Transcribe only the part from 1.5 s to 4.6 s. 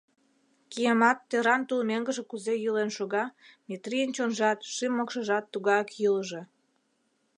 тул меҥгыже кузе йӱлен шога, Метрийын чонжат,